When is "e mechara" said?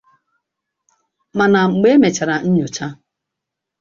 1.95-2.35